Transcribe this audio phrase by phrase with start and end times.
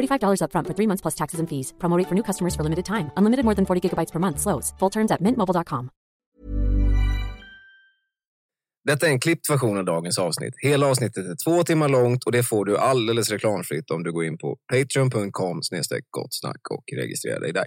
[0.00, 1.72] $45 upfront for three months plus taxes and fees.
[1.78, 3.10] Promo rate for new customers for limited time.
[3.16, 4.40] Unlimited more than 40 gigabytes per month.
[4.40, 4.74] Slows.
[4.78, 5.90] Full terms at mintmobile.com.
[8.88, 10.54] Detta är en klippt version av dagens avsnitt.
[10.56, 14.24] Hela avsnittet är två timmar långt och det får du alldeles reklamfritt om du går
[14.24, 15.60] in på patreon.com
[16.10, 17.66] gottsnack och registrerar dig där.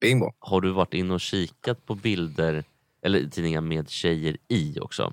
[0.00, 0.32] Bingo!
[0.38, 2.64] Har du varit inne och kikat på bilder
[3.02, 5.12] eller tidningar med tjejer i också?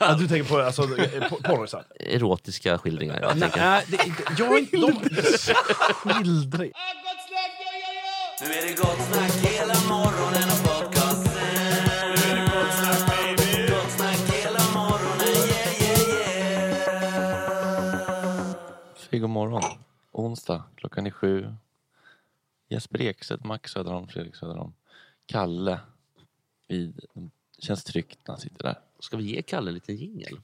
[0.00, 1.84] Ja, du tänker på alltså, po- porrisar?
[2.00, 3.20] Erotiska skildringar.
[3.20, 3.60] Jag Nej, tänker.
[3.60, 4.76] nej, det, är inte- jag är inte...
[4.76, 4.92] De,
[5.94, 6.72] skildring.
[8.40, 11.32] Nu är det gott snack hela morgonen och podcasten.
[11.34, 13.66] Nu är det gott snack baby.
[13.72, 16.00] Gott snack hela morgonen, yeah, yeah,
[17.28, 18.54] yeah.
[19.10, 19.62] Säg god morgon.
[20.12, 21.54] Onsdag, klockan är sju.
[22.68, 24.72] Jesper Ekstedt, Max Söderholm, Fredrik Söderholm.
[25.26, 25.80] Kalle.
[26.68, 27.00] Vid,
[27.58, 28.78] känns tryggt när han sitter där.
[29.02, 30.40] Ska vi ge Kalle en liten jingel?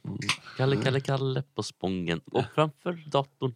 [0.57, 3.55] Kalle, Kalle, Kalle på Spången och framför datorn.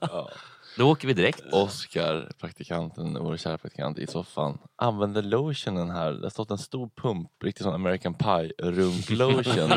[0.00, 0.28] Ja.
[0.76, 1.42] då åker vi direkt.
[1.52, 6.12] Oscar, praktikanten, vår kära praktikant i soffan, använder lotionen här.
[6.12, 9.72] Det har stått en stor pump, riktigt sån American Pie runk-lotion.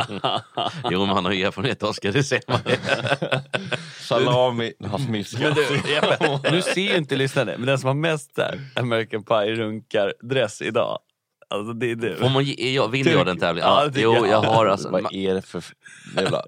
[0.92, 2.60] Jo, men han har ju erfarenhet Oskar, det ser man.
[4.00, 4.74] Salami.
[4.80, 9.24] Men du, Jeppe, nu ser ju inte lyssnare, men den som har mest där, American
[9.24, 11.00] Pie runkar dress idag.
[11.48, 12.16] Alltså det är du.
[12.16, 13.70] Får man ge, jag vill Du- göra den tävlingen?
[13.70, 14.42] Ja, Ja, det jo, jag.
[14.42, 14.90] har alltså...
[14.90, 15.64] Vad är det för
[16.16, 16.44] jävla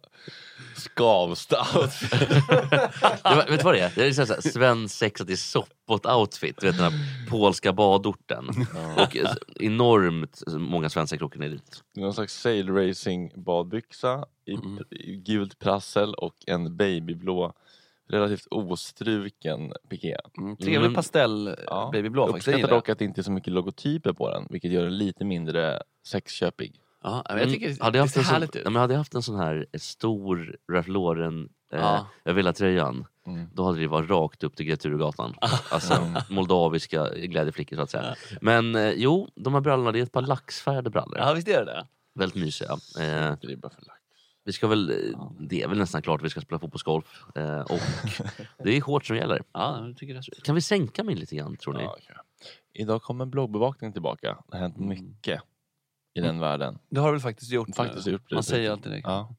[3.24, 3.92] men vet du vad det är?
[3.96, 8.50] Det är så här, Sven sexat i soppot-outfit, du vet den här polska badorten.
[8.98, 11.84] Och eh, enormt många svenskar krockar ner dit.
[11.96, 14.84] Någon slags sail racing badbyxa i, Mm.
[14.90, 17.54] i gult prassel och en babyblå
[18.10, 20.16] relativt ostruken piké.
[20.38, 21.90] Mm, trevlig Men- pastell Ja.
[21.94, 22.48] babyblå Jag faktiskt.
[22.48, 24.98] Jag uppskattar dock att det inte är så mycket logotyper på den vilket gör den
[24.98, 26.82] lite mindre sexköpig.
[27.04, 27.78] Ja, men jag tycker Mm.
[27.78, 28.66] det hade jag ser haft en härligt sån, ut.
[28.66, 32.08] ja, men hade jag haft en sån här stor Ralph Lauren eh, Ja.
[32.24, 33.48] jag vill ha tröjan Mm.
[33.54, 35.34] då hade det varit rakt upp till Greta Thurgatan.
[35.72, 38.16] Alltså moldaviska glädjeflickor så att säga.
[38.42, 41.18] Men eh, jo, de här brallorna det är ett par laxfärgade brallor.
[41.18, 41.88] Ja, visst är det det?
[42.16, 42.72] Väldigt mysiga.
[43.00, 43.36] Eh,
[44.48, 47.24] vi ska väl, eh, det är väl nästan klart att vi ska spela fotbollsgolf.
[47.36, 47.80] Eh, och
[48.64, 49.42] det är hårt som gäller.
[49.54, 50.44] Ja, det.
[50.44, 51.84] Kan vi sänka mig lite grann tror ni?
[51.84, 52.16] Ja, okej.
[52.74, 54.38] Idag kommer bloggbevakningen tillbaka.
[54.48, 54.90] Det har hänt Mm.
[54.90, 55.42] mycket
[56.14, 56.80] i den världen.
[56.90, 57.76] Det har du väl faktiskt gjort.
[57.76, 58.12] Faktiskt nu.
[58.12, 58.36] gjort det.
[58.36, 59.00] Man säger alltid det.
[59.04, 59.36] Ja.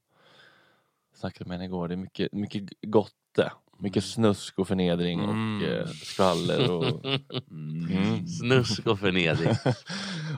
[1.11, 1.89] Jag snackade med henne igår.
[1.89, 3.53] Det är mycket, mycket gotte.
[3.79, 5.57] Mycket snusk och förnedring Mm.
[5.57, 6.71] och eh, skvaller.
[6.71, 7.05] Och,
[7.51, 8.27] mm.
[8.27, 9.51] Snusk och förnedring.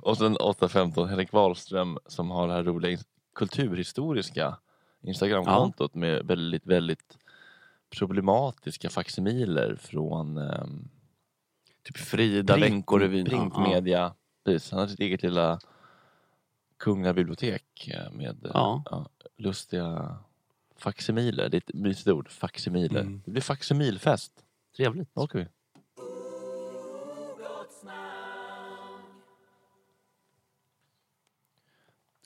[0.03, 2.99] och sen 8.15 Henrik Wahlström som har det här roliga
[3.41, 4.57] kulturhistoriska
[5.03, 7.19] Instagramkontot med väldigt, väldigt
[7.91, 10.89] problematiska faksimiler från ehm,
[11.83, 13.27] Typ Frida print, Veckorevyn.
[13.27, 14.15] printmedia.
[14.45, 15.59] Precis, han har sitt eget lilla
[16.79, 18.83] Kungliga bibliotek eh, med eh, Ja.
[18.91, 19.07] ja,
[19.37, 20.17] lustiga
[20.77, 21.49] faksimiler.
[21.49, 23.01] Det är ett mysigt ord, faksimiler.
[23.01, 23.23] Mm.
[23.25, 24.33] Det blir faksimilfest.
[24.77, 25.15] Trevligt.
[25.15, 25.47] Då åker vi.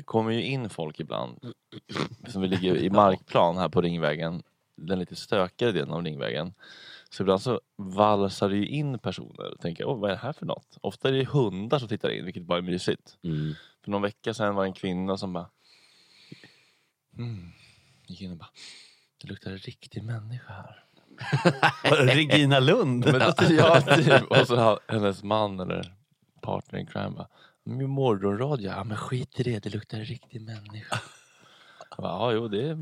[0.05, 1.53] Kommer ju in folk ibland
[2.29, 4.43] som vi ligger i markplan här på Ringvägen,
[4.77, 6.55] den lite stökigare delen av Ringvägen.
[7.11, 10.33] Så ibland så valsar det ju in personer och tänker, åh vad är det här
[10.33, 10.79] för något?
[10.81, 13.17] Ofta är det hundar som tittar in, vilket bara är mysigt.
[13.23, 13.55] Mm.
[13.85, 15.51] För någon vecka sedan var det en kvinna som bara
[17.19, 17.53] mm,
[18.06, 18.51] gick in och bara,
[19.23, 20.85] det luktar riktig människa här.
[22.06, 23.05] Regina Lund.
[23.05, 24.23] Men då, ja, typ.
[24.31, 25.95] Och så hennes man eller
[26.41, 27.29] partner in crime bara,
[27.65, 30.99] morgonradio, ja men skit i det, det luktar en riktig människa.
[31.99, 32.79] Ja, jo, det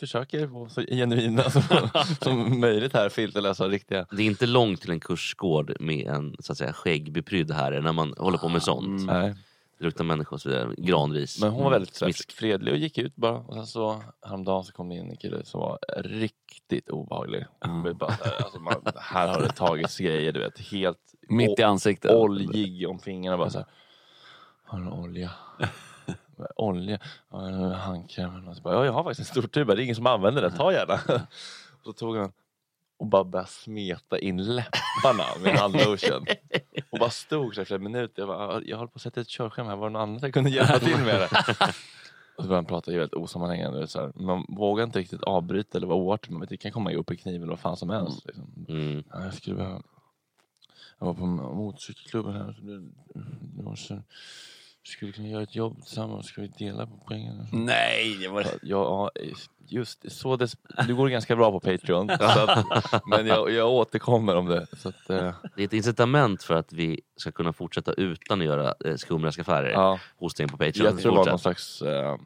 [0.00, 1.62] försöker vara så genuina som,
[2.22, 4.06] som möjligt här, filterlösa riktiga.
[4.10, 7.92] Det är inte långt till en kursgård med en så att säga, skäggbeprydd herre när
[7.92, 9.06] man håller på med sånt.
[9.06, 9.34] Nej.
[9.78, 10.74] Det luktar människor och så vidare.
[10.78, 11.40] Granris.
[11.40, 12.32] Men hon var väldigt Smisk.
[12.32, 13.34] fredlig och gick ut bara.
[13.38, 17.44] Och sen så häromdagen så kom det in en kille som var riktigt obehaglig.
[17.66, 20.58] Men Bara, alltså, man, här har det tagits grejer, du vet.
[20.60, 20.98] Helt
[21.28, 22.10] Mitt i ansiktet.
[22.12, 23.38] oljig om fingrarna.
[23.38, 23.66] Bara så här,
[24.64, 25.30] har du olja?
[26.56, 26.98] olja?
[27.30, 27.38] Ja,
[27.74, 28.48] Handkräm?
[28.48, 29.66] Och så bara, Ja, jag har faktiskt en stor tub.
[29.66, 30.52] Det är ingen som använder den.
[30.52, 30.94] Ta gärna.
[31.78, 32.32] Och så tog han
[32.96, 36.26] och bara började smeta in läpparna med en handlotion.
[36.90, 38.22] Och bara stod så i flera minuter.
[38.22, 39.76] Jag, bara, jag håller på att sätta ett körschema här.
[39.76, 41.28] Var det någon annan som kunde hjälpa till med det?
[42.36, 43.86] Och så började han prata väldigt osammanhängande.
[43.88, 44.12] Så här.
[44.14, 46.48] Man vågar inte riktigt avbryta eller vara oartig.
[46.48, 48.26] Det kan komma upp i kniven eller vad fan som helst.
[48.26, 48.66] Liksom.
[48.68, 49.04] Mm.
[49.12, 49.82] Ja, jag skulle behöva...
[50.98, 52.54] Jag var på motorcykelklubben här.
[53.76, 53.94] Så,
[54.82, 56.26] vi skulle kunna göra ett jobb tillsammans.
[56.26, 57.46] Ska vi dela på pengarna?
[57.52, 58.46] Nej, det var...
[58.62, 59.10] Ja,
[59.66, 60.10] just det.
[60.10, 60.54] Så det,
[60.86, 62.08] du går ganska bra på Patreon.
[62.18, 64.66] Så att, men jag, jag återkommer om det.
[64.76, 68.46] Så att, eh, Det är ett incitament för att vi ska kunna fortsätta utan att
[68.46, 70.84] göra eh, skumraskaffärer ja, hos dig på Patreon.
[70.86, 72.16] jag tror det var någon slags eh,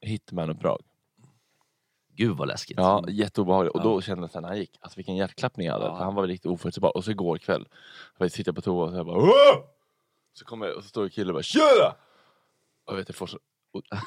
[0.00, 0.82] hitman-uppdrag.
[2.16, 2.76] Gud vad läskigt.
[2.78, 3.74] Ja, jätteobehagligt.
[3.74, 5.86] Och då kände jag när han gick, alltså vilken hjärtklappning jag hade.
[5.86, 5.96] Ja.
[5.96, 6.96] För han var riktigt oförutsägbar.
[6.96, 7.68] Och så igår kväll,
[8.18, 9.64] jag sitter på toa och så jag bara Åh!
[10.34, 11.94] Så kommer jag och så står en kille och bara Tjena!
[12.86, 13.38] Och jag vet, jag får så,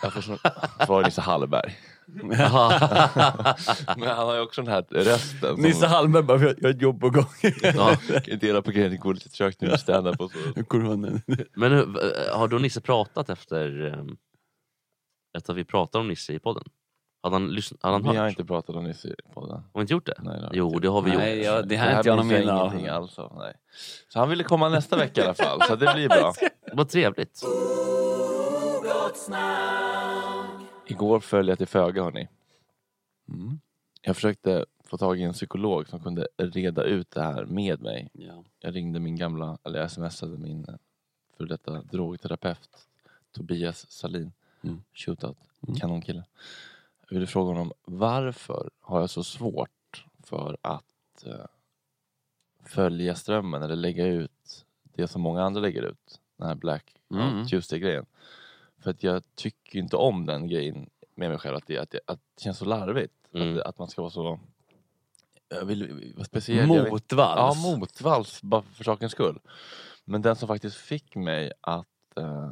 [0.02, 0.38] jag får så,
[0.86, 1.76] så var det Nisse Hallberg.
[3.98, 5.40] Men han har ju också den här rösten.
[5.56, 7.26] som- Nisse Hallberg bara, jag har ett jobb på gång.
[7.62, 7.96] Ja.
[8.26, 10.64] Kan dela på grejen, det går lite trögt nu stand-up och så.
[10.64, 11.22] Coronan.
[11.54, 14.04] Men eh, har då Nisse pratat efter, eh,
[15.38, 16.64] efter att vi pratade om Nisse i podden?
[17.26, 18.18] Hade han, lyssn- hade han Vi hört?
[18.18, 19.52] har inte pratat om Nisse i podden.
[19.56, 20.14] Har vi inte gjort det?
[20.20, 20.80] Nej, det har vi jo, inte.
[20.80, 21.46] det har vi Nej, gjort.
[21.46, 22.68] ja, det här är inte jag någon minns jag minne av.
[22.68, 23.36] ingenting alls av.
[23.38, 23.54] Nej.
[24.10, 26.34] Så han ville komma nästa vecka i alla fall, så det blir bra.
[26.74, 27.42] Vad trevligt.
[30.88, 32.28] Igår föll jag till föga hörni.
[33.30, 33.60] Mm.
[34.02, 38.10] Jag försökte få tag i en psykolog som kunde reda ut det här med mig.
[38.14, 38.44] Ja.
[38.60, 40.76] Jag ringde min gamla, eller jag smsade min eh,
[41.38, 42.70] för detta drogterapeut
[43.32, 44.32] Tobias Salin.
[44.64, 44.82] Mm.
[44.94, 45.38] Shootout.
[45.68, 45.76] Mm.
[45.80, 46.24] Kanonkille.
[47.10, 51.46] Jag ville fråga honom varför har jag så svårt för att eh,
[52.64, 56.22] följa strömmen eller lägga ut det som många andra lägger ut.
[56.38, 57.46] Den här Black Mm.
[57.48, 58.06] Tuesday-grejen.
[58.78, 61.56] För att jag tycker inte om den grejen med mig själv.
[61.56, 63.14] Att det, att det, att det känns så larvigt.
[63.34, 63.58] Mm.
[63.58, 64.40] Att, att man ska vara så...
[65.50, 66.70] Jag vill vara speciell.
[66.70, 67.58] Vill- Motvalls.
[67.64, 68.42] Ja, motvalls.
[68.42, 69.40] Bara för sakens skull.
[70.06, 72.18] Men den som faktiskt fick mig att...
[72.18, 72.52] Eh,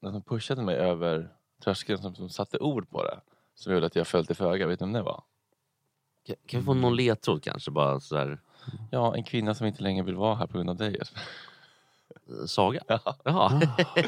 [0.00, 3.20] den som pushade mig över tröskeln, som, som satte ord på det.
[3.54, 4.66] Som gjorde att jag föll till föga.
[4.66, 5.22] Vet du vem det var?
[6.26, 7.70] Kan, kan vi få någon ledtråd kanske?
[7.70, 8.38] Bara sådär.
[8.90, 11.00] Ja, en kvinna som inte längre vill vara här på grund av dig.
[12.46, 12.80] Saga?
[12.88, 13.16] Ja.
[13.24, 13.60] Jaha.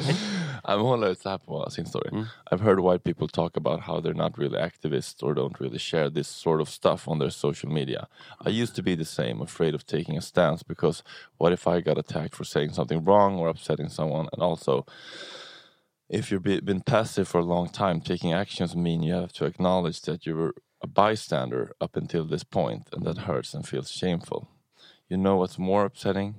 [0.63, 2.09] Ja, men Hon la ut så här på sin story.
[2.11, 2.25] Mm.
[2.51, 6.09] I've heard white people talk about how they're not really activists or don't really share
[6.09, 8.07] this sort of stuff on their social media.
[8.45, 11.03] I used to be the same, afraid of taking a stance because
[11.37, 14.29] what if I got attacked for saying something wrong or upsetting someone?
[14.33, 14.85] And also,
[16.09, 20.01] if you've been passive for a long time, taking actions mean you have to acknowledge
[20.01, 24.49] that you were a bystander up until this point, and that hurts and feels shameful.
[25.09, 26.35] You know what's more upsetting?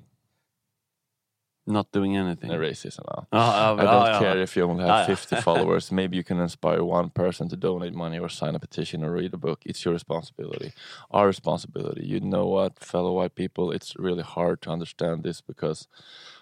[1.67, 2.51] Not doing anything.
[2.51, 3.05] than racism.
[3.07, 3.27] Ja.
[3.31, 4.19] Ja, ja, I don't ja.
[4.19, 5.07] care if you only have ja.
[5.07, 5.91] 50 followers.
[5.91, 9.35] Maybe you can inspire one person to donate money or sign a petition or read
[9.35, 9.61] a book.
[9.65, 10.73] It's your responsibility.
[11.11, 12.05] Our responsibility.
[12.07, 15.89] You know what, fellow white people, it's really hard to understand this because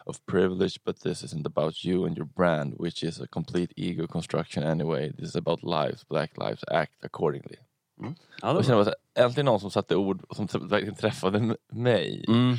[0.07, 4.07] of privilege, but this isn't about you and your brand, which is a complete ego
[4.07, 5.13] construction anyway.
[5.19, 6.05] This is about lives.
[6.09, 7.57] Black lives act accordingly.
[8.01, 8.15] Mm.
[8.43, 8.85] Ja, Och det jag var kände bra.
[8.85, 12.25] bara, så här, äntligen någon som satte ord som verkligen träffade mig.
[12.29, 12.57] Mm.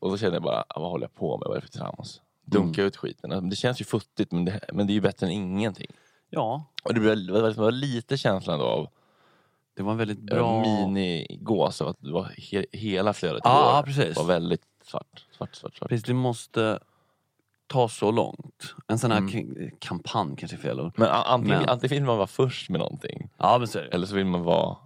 [0.00, 1.46] Och då kände jag bara, ah, vad håller jag på med?
[1.48, 2.20] Vad är det för trams?
[2.44, 3.32] Dunka ut skiten.
[3.32, 5.86] Alltså, Det känns ju futtigt men det, men det är ju bättre än ingenting.
[6.30, 7.00] Ja, Och det
[7.56, 8.88] var, lite känslan då av
[9.76, 10.62] det var en väldigt bra...
[10.62, 14.16] minigås att det var he, hela flödet ja, precis.
[14.16, 15.26] var väldigt svart.
[15.36, 15.88] svart, svart, svart.
[15.88, 16.78] Precis, det måste
[17.66, 18.74] ta så långt.
[18.86, 19.70] En sån här Mm.
[19.78, 20.92] kampanj kanske är fel ord.
[20.96, 23.88] Men antingen, Men- antingen vill man vara först med någonting Ja, men så är det.
[23.88, 24.76] eller så vill man vara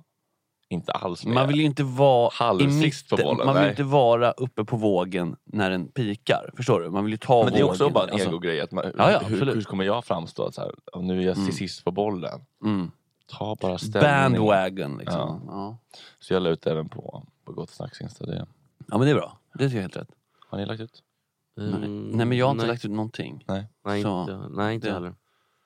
[0.69, 1.35] inte alls med.
[1.35, 3.19] Man vill ju inte vara i mitten.
[3.25, 3.71] bollen, Man vill nej.
[3.71, 6.51] inte vara uppe på vågen när den pikar.
[6.57, 6.91] Förstår du?
[6.91, 7.95] Man vill ju ta men det är också vågen.
[7.95, 8.61] bara en Alltså, ego-grej.
[8.61, 10.45] Att man, Ja, ja, hur, hur kommer jag framstå?
[10.47, 11.53] Att Så här, och nu är jag Mm.
[11.53, 12.41] sist på bollen.
[12.65, 12.91] mm.
[13.27, 14.03] Ta bara ställning.
[14.03, 15.41] Bandwagon liksom.
[15.47, 15.79] Ja.
[16.21, 18.27] Så jag la ut även på, på Gott Snacks Insta.
[18.27, 18.47] Det.
[18.89, 19.39] ja, men det är bra.
[19.55, 20.09] Det tycker jag är helt rätt.
[20.49, 21.03] Har ni lagt ut?
[21.57, 21.69] Nej.
[21.69, 22.73] Mm, Nej, men jag har inte nej.
[22.75, 23.45] lagt ut någonting.
[23.49, 23.65] Nej.
[23.85, 25.15] Nej, Så, inte, nej, inte det- heller.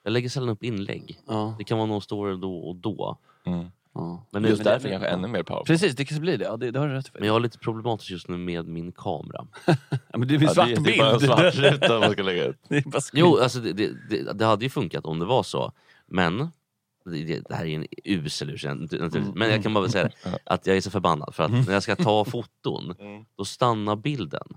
[0.03, 1.19] Jag lägger sällan upp inlägg.
[1.27, 1.55] Ja.
[1.57, 3.17] Det kan vara någon story då och då.
[3.45, 3.71] Mm.
[3.93, 4.25] Ja.
[4.31, 5.65] Men, Just därför kanske ännu mer powerful.
[5.65, 6.45] Precis, det kanske blir det.
[6.45, 7.19] Ja, det, det har du rätt för.
[7.19, 9.47] men jag har lite problematiskt just nu med min kamera.
[10.11, 11.31] Ja, men det är Ja, svart det, är- det är bara en bild.
[11.31, 12.57] svart ruta man ska lägga ut.
[12.69, 15.71] Det Jo, alltså det, det, det, det hade ju funkat om det var så.
[16.07, 16.37] Men,
[17.05, 19.27] det, det det här är en usel ursäkt naturligtvis.
[19.35, 21.35] Men jag kan bara säga det, att jag är så förbannad.
[21.35, 23.25] För att när jag ska ta foton, Mm.
[23.37, 24.47] då stannar bilden.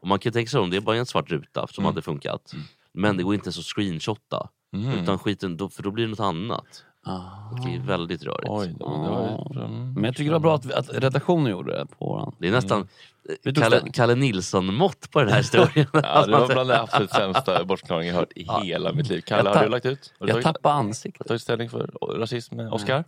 [0.00, 1.92] Och man kan tänka sig om det är bara en svart ruta som Mm.
[1.94, 2.54] hade funkat.
[2.92, 4.48] Men det går inte att screenshotta.
[4.76, 4.98] Mm.
[5.02, 6.84] Utan skiten, då, för då blir det något annat.
[7.08, 7.20] Ah.
[7.64, 8.48] Det är väldigt rörigt.
[8.50, 9.60] Oj, då, det var ju...
[9.64, 9.92] mm.
[9.94, 12.34] Men jag tycker det var bra att, att redaktionen gjorde det på våran.
[12.38, 12.88] Det är nästan
[13.28, 13.82] eh, tog Kalle.
[13.92, 15.86] Kalle Nilsson-mått på den här historien.
[15.92, 19.20] Ja, det var bland det absolut sämsta bortförklaringen jag hört i hela mitt liv.
[19.20, 20.14] Kalle, har du lagt ut?
[20.18, 21.26] Du Jag tagit, tappade har du ansiktet.
[21.26, 23.04] tagit ställning för rasism, Oscar?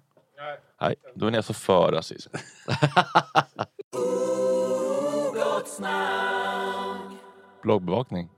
[0.81, 0.95] Nej.
[1.15, 2.31] Då är ni alltså för rasism.
[7.63, 8.29] Bloggbevakning.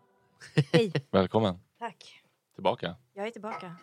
[0.73, 0.93] Hej.
[1.11, 2.23] Välkommen Tack.
[2.55, 2.95] tillbaka.
[3.15, 3.77] Jag är tillbaka.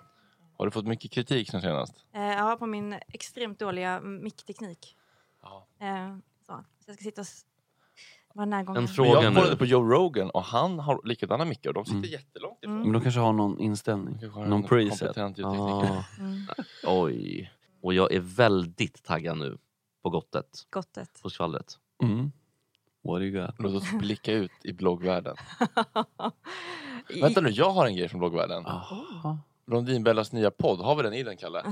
[0.58, 2.06] Har du fått mycket kritik sen senast?
[2.14, 4.96] Eh, ja, på min extremt dåliga mickteknik.
[5.44, 5.68] Ja.
[5.80, 6.64] Eh, så.
[6.80, 7.28] så jag ska sitta och
[8.34, 8.78] vara närgången.
[8.78, 9.40] En Men fråga jag nu.
[9.40, 12.10] kollade på Joe Rogan och han har likadana mickar och de sitter Mm.
[12.12, 12.82] jättelångt ifrån.
[12.82, 14.30] Men de kanske har någon inställning.
[14.32, 15.18] Har Någon en preset.
[15.18, 16.42] Ah, Mm.
[16.88, 17.52] oj.
[17.82, 19.58] Och jag är väldigt taggad nu
[20.04, 21.20] på gottet, Gottet.
[21.22, 21.74] på skvallret.
[22.04, 22.32] Mm.
[23.04, 23.56] What do you got?
[23.60, 25.36] Låt oss blicka ut i bloggvärlden.
[27.10, 28.66] I- Vänta nu, jag har en grej från bloggvärlden.
[28.66, 29.40] Aha.
[29.68, 31.64] Blondinbellas nya podd, har vi den i den Kalle?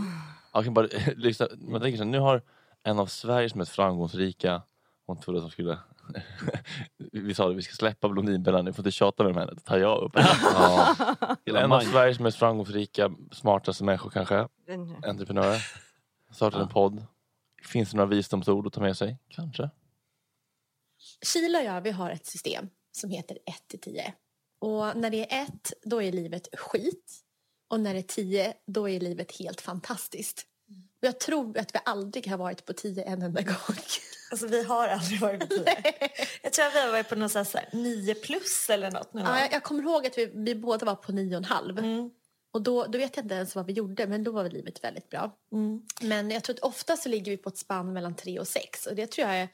[0.54, 2.42] Jag kan bara, lyssna, man tänker så här, nu har
[2.84, 4.62] en av Sveriges mest framgångsrika,
[5.06, 5.78] hon trodde att de skulle
[7.12, 9.78] vi sa det, vi ska släppa Blondinbella nu, får inte tjata med henne, det tar
[9.78, 10.12] jag upp.
[11.44, 11.62] Ja.
[11.62, 11.80] En av.
[11.80, 14.48] Sveriges mest framgångsrika, smartaste människor kanske,
[15.04, 15.62] entreprenörer.
[16.32, 17.06] Startade en podd.
[17.64, 19.18] Finns det några visdomsord att ta med sig?
[19.30, 19.70] Kanske.
[21.34, 24.14] Kila och jag vi har ett system som heter 1 till 10.
[24.60, 27.25] Och när det är 1 då är livet skit.
[27.68, 30.46] Och när det är 10 då är livet helt fantastiskt.
[31.02, 33.56] Och jag tror att vi aldrig har varit på 10 en enda gång.
[34.32, 35.66] Alltså vi har aldrig varit på tio.
[36.42, 39.22] Jag tror att vi har varit på här, så här nio plus eller något nu.
[39.22, 41.80] Ja, jag, jag kommer ihåg att vi, vi båda var på 9,5.
[41.80, 42.10] Mm.
[42.52, 45.10] Och då, då vet jag inte ens vad vi gjorde, men då var livet väldigt
[45.10, 45.38] bra.
[45.52, 45.82] Mm.
[46.02, 48.86] Men jag tror att ofta så ligger vi på ett spann mellan 3 och 6.
[48.86, 49.50] Och det tror jag är,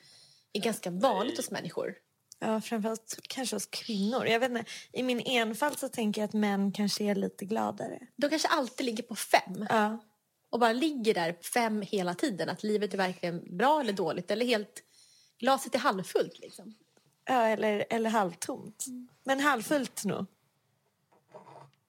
[0.54, 1.96] är ganska vanligt hos människor.
[2.44, 4.26] Ja, framförallt kanske hos kvinnor.
[4.26, 8.00] Jag vet inte, I min enfald så tänker jag att män kanske är lite gladare.
[8.16, 9.68] De kanske alltid ligger på fem.
[9.70, 9.98] Ja.
[10.50, 12.50] Och bara ligger där fem hela tiden.
[12.50, 14.32] Att livet är verkligen bra eller dåligt.
[14.32, 14.84] Eller helt...
[15.40, 16.74] Glaset är halvfullt liksom.
[17.26, 18.86] Ja, eller, eller halvtomt.
[19.24, 20.26] Men halvfullt nog.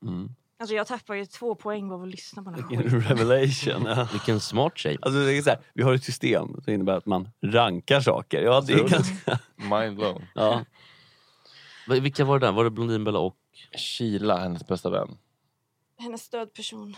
[0.02, 0.34] Mm.
[0.62, 3.86] Alltså jag tappar ju två poäng av att lyssna på den här Vilken revelation.
[3.86, 4.08] Ja.
[4.12, 4.98] Vilken smart tjej.
[5.02, 8.42] Alltså, det är så här, vi har ett system som innebär att man rankar saker.
[8.42, 9.38] Ja, det är ganska...
[9.56, 10.22] Mind blown.
[10.34, 10.64] Ja.
[11.88, 12.52] Vilka var det där?
[12.52, 13.36] Var det Blondinbella och?
[13.78, 15.18] Sheila, hennes bästa vän.
[15.98, 16.96] Hennes stödperson.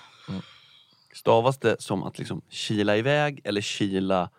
[1.14, 4.30] Stavas det som att liksom kila iväg eller kila...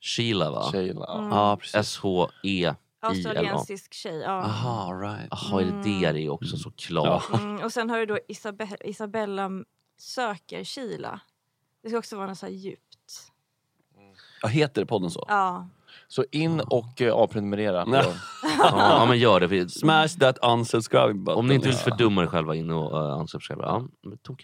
[0.00, 0.68] Sheila va?
[0.72, 1.18] Sheila.
[1.18, 1.30] Mm.
[1.30, 1.74] Ja, precis.
[1.74, 2.76] S-H-E-I-L-A.
[3.08, 4.20] Australiensisk tjej.
[4.20, 4.30] Ja.
[4.42, 5.28] Aha, right.
[5.30, 7.34] Jaha, är det det det är också såklart?
[7.34, 9.50] Mm, och sen har du då Isabe- Isabella
[9.98, 11.20] söker Kila.
[11.82, 13.32] Det ska också vara något så här djupt.
[14.42, 15.24] Ja, heter podden så?
[15.28, 15.68] Ja.
[16.08, 17.84] Så in och uh, avprenumerera.
[17.84, 18.04] Nej.
[18.58, 19.68] Ja, ja men gör det.
[19.68, 21.38] Smash that unsubscribe button.
[21.38, 23.62] Om ni inte vill fördumma er själva in och uh, unsubscribe.
[23.62, 23.86] Ja,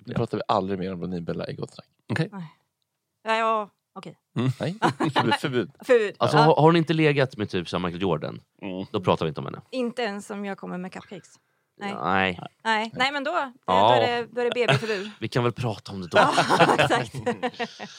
[0.04, 2.30] Nu pratar vi aldrig mer om Blondinbella i Gott Snack.
[3.22, 3.70] Ja, ja
[4.00, 4.16] okej.
[4.58, 4.78] Nej,
[5.14, 5.34] förbud.
[5.34, 5.70] förbud.
[5.84, 6.14] Förbud.
[6.18, 6.42] Alltså, Ja.
[6.42, 8.86] har, har ni inte legat med typ som Michael Jordan, Mm.
[8.92, 9.60] då pratar vi inte om henne.
[9.70, 11.34] Inte ens om jag kommer med cupcakes.
[11.80, 11.94] Nej.
[12.02, 12.40] Nej.
[12.64, 13.30] Nej, Nej men då,
[13.66, 13.88] Ja.
[13.88, 15.10] då, är det, då är det BB-förbud.
[15.20, 16.18] Vi kan väl prata om det då.
[16.78, 17.12] Exakt.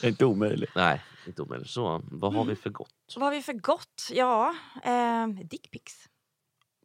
[0.01, 0.71] Det är inte omöjligt.
[0.75, 1.69] Nej, inte omöjligt.
[1.69, 2.89] Så, vad har vi för gott?
[3.15, 4.09] Vad har vi för gott?
[4.11, 5.93] Ja, eh, dickpics.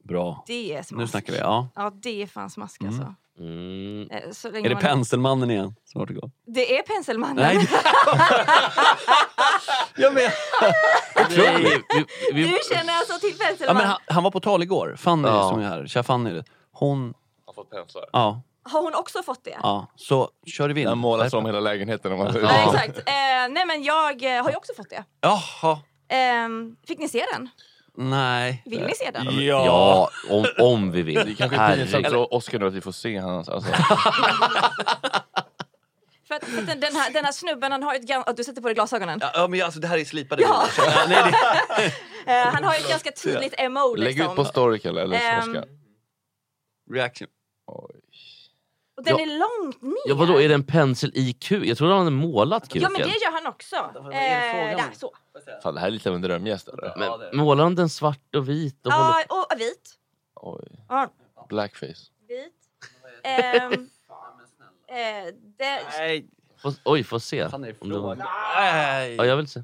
[0.05, 0.45] Bra.
[0.47, 0.99] Det är smask.
[1.01, 1.39] Nu snackar vi.
[1.39, 1.69] Ja.
[1.75, 2.89] Ja, det är fan smask Mm.
[2.93, 3.03] alltså.
[3.03, 3.15] Mm.
[3.39, 5.75] Eh, Så länge Är det man- penselmannen igen?
[5.85, 6.31] Så varsågod.
[6.47, 7.37] Det är penselmannen.
[7.37, 7.69] Nej,
[9.97, 10.33] Jag med.
[11.37, 13.77] Nej, vi, vi, Du känner alltså till Ja, penselmannen?
[13.83, 14.95] men han, han var på tal igår.
[14.99, 15.49] Fanny Ja.
[15.51, 15.87] som är här.
[15.87, 16.43] Tja Fanny.
[16.73, 17.15] Hon...
[17.47, 18.05] Har fått penslar.
[18.13, 18.43] Ja.
[18.63, 19.57] Har hon också fått det?
[19.63, 19.87] ja.
[19.97, 20.87] Så kör vi in.
[20.87, 22.13] Den målas om hela lägenheten.
[22.13, 22.47] Om man säger.
[22.47, 22.99] Ja, exakt.
[22.99, 23.13] Eh,
[23.51, 25.05] nej men jag eh, har ju också fått det.
[25.21, 25.79] Jaha.
[26.09, 26.49] Eh,
[26.87, 27.49] fick ni se den?
[27.97, 28.63] Nej.
[28.67, 29.45] Vill ni se den?
[29.47, 31.19] ja, om, om vi Det vill.
[31.19, 33.49] är kanske är pinsamt för Oscar nu att vi får se hans...
[33.49, 33.73] Alltså.
[36.29, 38.33] För att, för att den, den, här, den här snubben han har ju ett gan-
[38.37, 39.19] Du sätter på dig glasögonen.
[39.23, 40.67] Ja, ja, men alltså det här är slipade Ja.
[40.79, 41.33] Ja, nej,
[41.77, 41.93] det...
[42.33, 44.31] Eh, han har ju ett ganska tydligt MO Lägg liksom.
[44.31, 45.65] ut på Storycal eller Ehm, Oscar.
[46.93, 47.29] Reaction.
[47.67, 48.01] Oj.
[48.97, 49.23] Och den Ja.
[49.23, 49.93] är långt ner.
[50.07, 51.65] Ja, vadå, är det en pensel i kuk?
[51.67, 52.83] Jag trodde han hade målat kuken.
[52.83, 53.77] Ja men det gör han också.
[53.77, 55.13] Eh, där, så.
[55.63, 56.69] Fan, det här är lite av en drömgäst.
[56.69, 56.93] Eller?
[56.97, 58.87] Men målar han den svart och vit?
[58.87, 59.25] Och håller...
[59.29, 59.95] Ja, och vit.
[60.35, 60.69] Oj.
[60.89, 61.11] Ja,
[61.49, 62.11] Blackface.
[62.29, 62.53] vit.
[63.23, 66.27] Ehm, eh, det, Nej.
[66.63, 67.49] Få, oj, får se.
[67.49, 68.19] Fan är det Om det- frågan?
[68.19, 69.15] Nej.
[69.15, 69.63] Ja, jag vill se.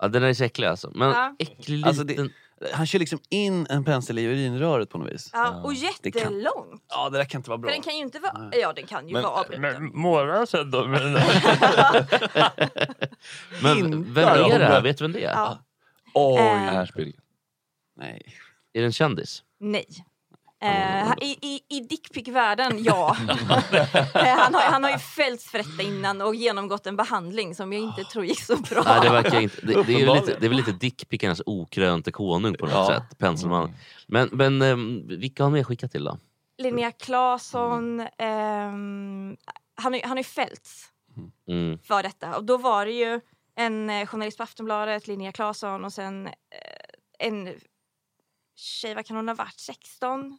[0.00, 0.90] Ja, den är så äcklig alltså.
[0.94, 1.34] Men Ja.
[1.38, 1.88] äcklig liten...
[1.88, 2.30] Alltså, det-
[2.72, 5.30] Han kör liksom in en pensel i urinröret på något vis.
[5.32, 6.84] ja, och Det kan- jättelångt.
[6.88, 7.70] Ja, det där kan inte vara För bra.
[7.70, 8.50] den kan ju inte vara...
[8.52, 9.60] Ja, den kan ju Men, vara avbruten.
[9.60, 10.86] men måla sen då.
[10.86, 11.12] Men,
[13.62, 14.82] Men vem är det här?
[14.82, 15.32] Vet du vem det är?
[15.32, 15.58] Ja.
[16.14, 16.40] Oj.
[16.40, 16.86] Eh.
[17.96, 18.22] Nej.
[18.72, 19.42] Är det en kändis?
[19.60, 19.86] Nej.
[20.60, 23.16] Eh, I i, i dickpic-världen, ja.
[24.14, 27.72] Eh, han, har, han har ju fällts för detta innan och genomgått en behandling som
[27.72, 28.82] jag inte tror gick så bra.
[28.86, 29.60] Nej, det verkar inte.
[29.60, 30.26] Det, det, är, ju Uppenbarligen.
[30.26, 32.86] lite, det är väl lite dickpickarnas okrönte konung på något Ja.
[32.86, 33.18] sätt.
[33.18, 33.74] Penselman.
[34.06, 36.18] Men, men um, vilka har mer skickat till då?
[36.58, 39.36] Linnea Claesson, ehm,
[39.74, 40.84] han, har- han har ju fällts
[41.48, 41.78] Mm.
[41.78, 42.36] för detta.
[42.36, 43.20] Och då var det ju
[43.56, 46.32] en eh, journalist på Aftonbladet, Linnea Claesson och sen eh,
[47.18, 47.54] en
[48.56, 50.38] tjej, vad kan hon ha varit, 16?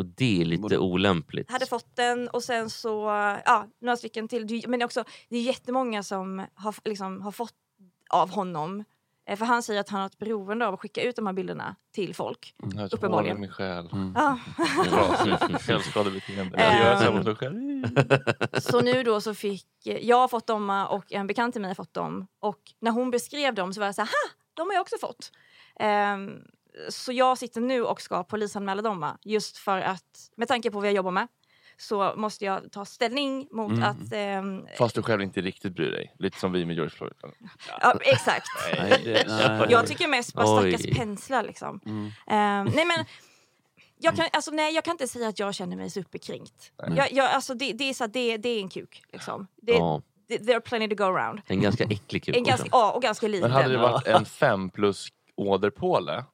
[0.00, 1.50] Och det är lite olämpligt.
[1.50, 2.90] hade fått den och sen så,
[3.44, 4.64] ja, några stycken till.
[4.68, 7.54] Men också, det är jättemånga som har, liksom, har fått
[8.10, 8.84] av honom.
[9.28, 11.32] Eh, För han säger att han har ett beroende av att skicka ut de här
[11.32, 12.54] bilderna till folk.
[12.56, 13.40] Jag har ett hål i Uppenbarligen.
[13.40, 13.88] min själ.
[14.14, 14.38] Ja.
[14.84, 15.62] Trasigt.
[15.62, 16.60] Självskadebeteende.
[16.60, 21.60] Jag gör så nu då så fick jag har fått dem och en bekant till
[21.62, 22.26] mig har fått dem.
[22.40, 24.34] Och när hon beskrev dem så var jag så här, ha!
[24.54, 25.32] De har jag också fått.
[25.80, 26.30] Ehm,
[26.88, 30.86] så jag sitter nu och ska polisanmäla dem just för att med tanke på vad
[30.86, 31.28] jag jobbar med
[31.76, 33.82] så måste jag ta ställning mot Mm.
[33.82, 34.12] att...
[34.12, 36.14] ehm, Fast du själv inte riktigt bryr dig.
[36.18, 37.12] Lite som vi med George Floyd.
[37.80, 38.46] ja, exakt.
[38.78, 39.66] Nej, det- nej.
[39.70, 40.72] Jag tycker mest bara Oj.
[40.72, 41.80] stackars penslar liksom.
[41.86, 42.06] Mm.
[42.26, 43.04] Ehm, nej men
[43.98, 46.72] jag kan, alltså, nej, jag kan inte säga att jag känner mig superkränkt.
[46.96, 49.02] Jag, jag, alltså, det, det, är så, att det, det är en kuk.
[49.12, 49.46] Liksom.
[49.62, 50.02] Det, Ja.
[50.28, 51.40] det, there are plenty to go around.
[51.46, 53.50] En ganska äcklig kuk En ganska, ja, och ganska liten.
[53.50, 56.24] Men hade det varit en fem plus åderpåle,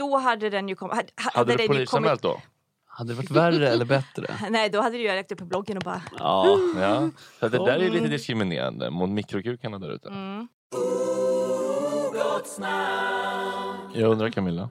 [0.00, 0.96] Då hade den ju kommit...
[0.96, 2.42] Hade, hade du den ju polisanmält kommit, då?
[2.86, 4.36] Hade det varit värre eller bättre?
[4.50, 6.02] Nej, då hade du ju lagt upp på bloggen och bara...
[6.18, 6.58] Ja.
[6.76, 7.10] ja.
[7.40, 8.10] Så det där är lite Mm.
[8.10, 10.08] diskriminerande mot mikrokukarna där ute.
[10.08, 10.48] Mm.
[13.94, 14.68] Jag undrar Camilla,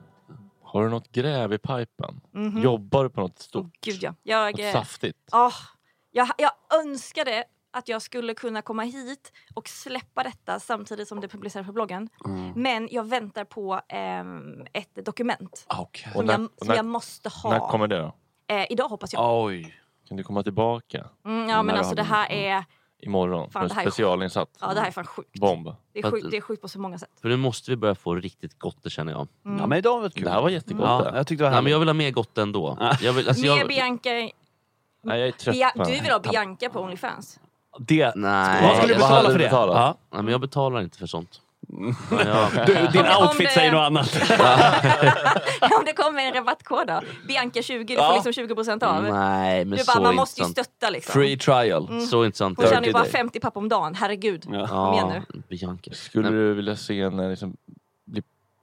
[0.62, 2.20] har du något gräv i pipen?
[2.32, 2.62] Mhm.
[2.62, 3.72] Jobbar du på något stort?
[3.80, 4.14] Gud ja.
[4.22, 5.18] Jag, Något saftigt?
[5.32, 5.54] åh,
[6.10, 11.28] jag, jag önskade att jag skulle kunna komma hit och släppa detta samtidigt som det
[11.28, 12.08] publiceras på bloggen.
[12.24, 12.52] Mm.
[12.56, 16.12] Men jag väntar på ehm, ett dokument Okay.
[16.12, 17.50] som, jag, som jag måste ha.
[17.50, 18.14] När kommer det då?
[18.54, 19.44] Eh, idag hoppas jag.
[19.44, 19.74] Oj.
[20.08, 21.06] Kan du komma tillbaka?
[21.24, 22.64] Mm, ja men När alltså det här är...
[23.02, 23.50] Imorgon?
[23.50, 24.58] Fan, det här är specialinsatt?
[24.60, 25.40] Ja det här är fan sjukt.
[25.40, 25.74] Bomb?
[25.92, 27.10] Det är sjukt, det är sjukt på så många sätt.
[27.20, 29.28] För nu måste vi börja få riktigt gott det känner jag.
[29.44, 29.58] Mm.
[29.58, 30.24] Ja, men idag var det kul.
[30.24, 30.84] Det här var jättegott.
[30.84, 31.16] Ja, det.
[31.16, 32.78] jag tyckte det var Nej, men jag vill ha mer gott ändå.
[33.00, 34.10] Jag vill, alltså, Mer jag, Bianca...
[34.10, 34.32] Nej,
[35.20, 37.40] jag är trött Bia, du vill ha Bianca på Onlyfans?
[37.78, 38.12] Det...
[38.16, 38.62] Nej.
[38.62, 39.44] Vad skulle du betala för det?
[39.44, 39.76] betalat?
[39.76, 39.96] Ja.
[40.12, 41.40] Nej, men jag betalar inte för sånt.
[42.24, 42.48] Ja.
[42.66, 44.14] Du, din Om- outfit det- säger något annat.
[45.78, 47.00] Om det kommer en rabattkod då?
[47.28, 48.08] Bianca 20, du Ja.
[48.22, 49.02] får liksom 20% av.
[49.02, 51.12] Nej, men du så bara, man måste ju stötta liksom.
[51.12, 51.86] Free trial.
[51.90, 52.06] Mm.
[52.06, 52.58] Så intressant.
[52.58, 53.12] Hon tjänar ju bara day.
[53.12, 54.44] 50 papp om dagen, herregud.
[54.44, 55.42] Kom igen nu.
[55.48, 55.90] Bianca.
[55.94, 57.69] Skulle du vilja se henne liksom bli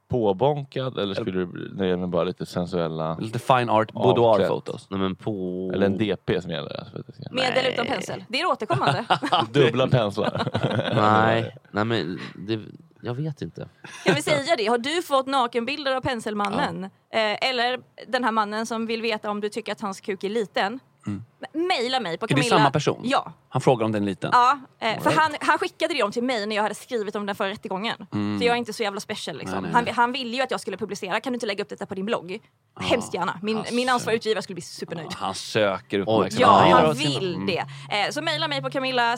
[0.07, 3.17] påbonkad eller skulle du nöja med bara lite sensuella...
[3.17, 4.87] Lite fine art boudoir-fotos.
[4.89, 5.71] Nej, men på...
[5.73, 6.79] Eller en DP som gäller.
[6.79, 6.97] alltså,
[7.31, 8.23] Med eller utan pensel?
[8.27, 9.05] Det är återkommande.
[9.51, 10.47] Dubbla penslar.
[10.95, 12.59] Nej, nej men det,
[13.01, 13.69] jag vet inte.
[14.05, 14.65] Kan vi säga det?
[14.65, 16.83] Har du fått nakenbilder av penselmannen?
[16.83, 20.29] Eh, eller den här mannen som vill veta om du tycker att hans kuk är
[20.29, 20.79] liten?
[21.07, 21.23] Mm.
[21.53, 22.57] Mejla mig på Är det Camilla.
[22.57, 23.01] samma person?
[23.03, 23.33] Ja.
[23.49, 24.29] Han frågar om den är liten.
[24.33, 25.19] Ja, eh, för Alright.
[25.19, 28.05] han, han skickade dem till mig när jag hade skrivit om den förra rättegången.
[28.13, 28.39] Mm.
[28.39, 29.37] Så jag är inte så jävla special.
[29.37, 29.53] Liksom.
[29.53, 29.93] Nej, nej, Han, nej.
[29.93, 31.19] han ville ju att jag skulle publicera.
[31.19, 32.39] Kan du inte lägga upp detta på din blogg?
[32.79, 33.39] Hemskt gärna.
[33.41, 35.13] Min, min ansvariga utgivare skulle bli supernöjd.
[35.13, 36.75] Han söker Ja, uppmärksamhet.
[36.75, 37.59] han vill det.
[37.59, 37.65] Eh,
[38.11, 39.17] så mejla mig på camilla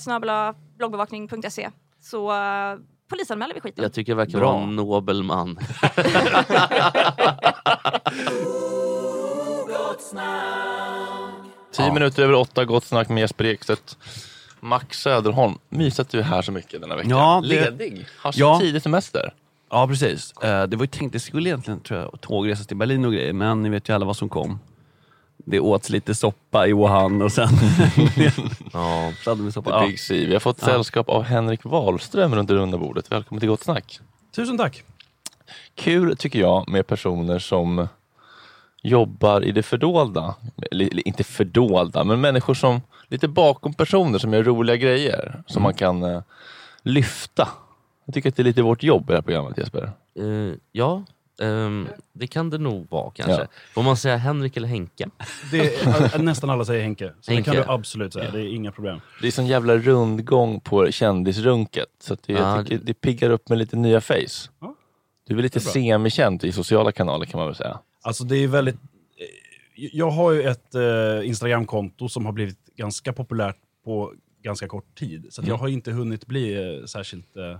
[0.77, 1.69] bloggbevakning.se
[2.01, 2.37] så uh,
[3.09, 3.83] polisanmäler vi skiten.
[3.83, 4.51] Jag tycker det verkar Bra.
[4.51, 5.59] vara en nobel man.
[11.71, 13.97] Tio minuter över åtta, gott snack med Jesper Ekstedt.
[14.59, 17.09] Max Söderholm, mysigt att du är här så mycket denna vecka.
[17.09, 18.59] Ja, det- Ledig, har så Ja.
[18.59, 19.33] tidig semester.
[19.71, 20.31] Ja, precis.
[20.43, 23.33] Eh, Det var ju tänkt, det skulle egentligen tror jag, tågresas till Berlin och grejer,
[23.33, 24.59] men ni vet ju alla vad som kom.
[25.45, 27.49] Det åts lite soppa i Wuhan och sen...
[28.73, 29.11] ja.
[29.53, 29.69] soppa.
[29.69, 29.87] Ja.
[29.87, 30.27] Big.
[30.27, 30.65] Vi har fått Ja.
[30.67, 33.11] sällskap av Henrik Wahlström runt det runda bordet.
[33.11, 33.99] Välkommen till Gott Snack.
[34.35, 34.83] Tusen tack.
[35.75, 37.87] Kul tycker jag med personer som
[38.81, 40.35] jobbar i det fördolda.
[40.71, 45.73] Eller, inte fördolda, men människor som lite bakom personer som gör roliga grejer som man
[45.73, 46.21] kan eh,
[46.83, 47.47] lyfta.
[48.05, 49.91] Jag tycker att det är lite vårt jobb i det här programmet Jesper.
[50.19, 51.03] Eh, ja,
[51.41, 53.41] ehm, det kan det nog vara kanske.
[53.41, 53.47] Ja.
[53.73, 55.09] Får man säga Henrik eller Henke?
[55.51, 57.13] Det är, nästan alla säger Henke.
[57.21, 57.51] Så Henke.
[57.51, 58.31] det kan du absolut säga.
[58.31, 59.01] Det är inga problem.
[59.21, 61.89] Det är sån jävla rundgång på kändisrunket.
[61.99, 64.49] Så att det, Ja, jag tycker det piggar upp med lite nya face.
[64.59, 64.75] Ja.
[65.27, 67.79] Du är lite Det semikänd i sociala kanaler kan man väl säga.
[68.01, 68.75] Alltså det är väldigt...
[68.75, 74.95] eh, Jag har ju ett eh, Instagramkonto som har blivit ganska populärt på ganska kort
[74.97, 75.27] tid.
[75.29, 75.61] Så att jag Mm.
[75.61, 77.51] har inte hunnit bli eh, särskilt eh,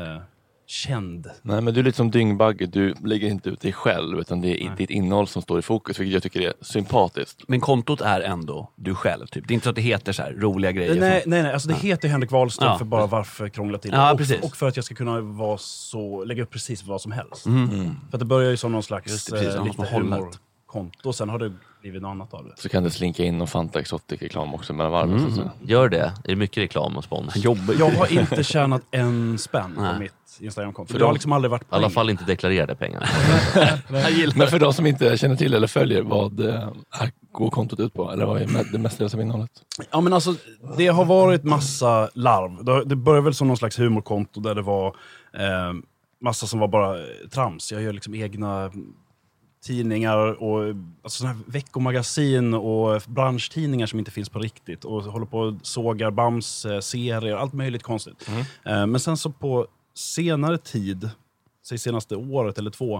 [0.00, 0.20] eh,
[0.70, 1.26] känd.
[1.42, 4.62] Nej men du är lite som Dyngbagge, du lägger inte ut dig själv utan det
[4.62, 4.74] är Nej.
[4.78, 7.42] ditt innehåll som står i fokus vilket jag tycker är sympatiskt.
[7.48, 9.26] Men kontot är ändå du själv.
[9.26, 9.48] Typ.
[9.48, 11.00] Det är inte så att det heter så här, roliga grejer.
[11.00, 11.52] Nej, från- nej, nej.
[11.52, 12.78] Alltså det heter Henrik Wahlström Ja.
[12.78, 13.96] för bara varför krångla till det.
[13.96, 17.12] Ja, och, och för att jag ska kunna vara så, lägga upp precis vad som
[17.12, 17.46] helst.
[17.46, 17.70] Mm.
[17.70, 17.94] Mm.
[18.10, 20.40] För att det börjar ju som någon slags Just det, precis, eh, som lite hållet.
[20.72, 21.12] Humorkonto.
[21.12, 22.52] Sen har det blivit något annat av det.
[22.56, 25.18] Så kan det slinka in någon Fanta Exotic-reklam också mellan varven.
[25.18, 25.34] Mm.
[25.34, 25.50] så.
[25.62, 25.98] Gör det.
[26.24, 27.36] Är det mycket reklam och spons?
[27.36, 27.54] Jag
[27.90, 30.92] har inte tjänat en spänn på mitt Instagramkonto.
[30.92, 33.08] För det har liksom aldrig varit I alla fall inte deklarerade pengar.
[34.38, 36.54] Men för de som inte känner till eller följer, vad eh,
[36.90, 38.10] är- går kontot ut på?
[38.10, 39.50] Eller vad är det mestadels av innehållet?
[39.90, 40.34] Ja, men alltså,
[40.76, 42.64] det har varit massa larv.
[42.88, 44.86] Det- började väl som någon slags humorkonto där det var
[45.34, 45.72] eh,
[46.20, 47.72] massa som var bara eh, trams.
[47.72, 48.70] Jag gör liksom egna
[49.60, 50.64] tidningar och
[51.02, 55.54] alltså såna här veckomagasin och branschtidningar som inte finns på riktigt och håller på och
[55.62, 58.28] sågar Bams-serier, allt möjligt konstigt.
[58.64, 61.10] Eh, Men sen så på senare tid,
[61.66, 62.96] säg senaste året eller två,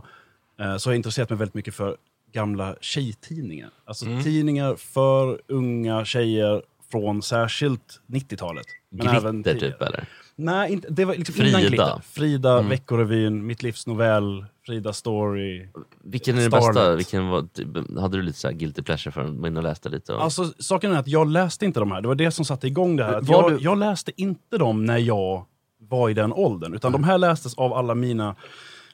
[0.60, 1.96] eh, så har jag intresserat mig väldigt mycket för
[2.32, 3.70] gamla tjejtidningar.
[3.84, 4.22] Alltså Mm.
[4.24, 8.66] tidningar för unga tjejer från särskilt 90-talet.
[8.90, 10.08] Glitter typ eller?
[10.40, 11.48] Nej, inte, det var liksom Frida.
[11.48, 12.00] innan Glitter.
[12.04, 12.68] Frida, Mm.
[12.68, 15.68] Veckorevyn, Mitt livs novell, Frida Story.
[16.04, 16.96] Vilken är den bästa?
[16.96, 19.46] Vilken var, typ, hade du lite så här guilty pleasure för?
[19.46, 20.12] Inne och läste lite?
[20.14, 20.22] Och...
[20.22, 22.00] Alltså, saken är att jag läste inte de här.
[22.00, 23.14] Det var det som satte igång det här.
[23.14, 25.44] Att jag, du- jag läste inte dem när jag
[25.80, 26.74] var i den åldern.
[26.74, 28.36] Utan de här lästes av alla mina